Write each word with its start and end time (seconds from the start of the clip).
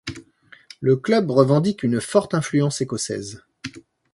Le 0.79 0.95
club 0.97 1.29
revendique 1.29 1.83
une 1.83 2.01
forte 2.01 2.33
influence 2.33 2.81
écossaise. 2.81 3.43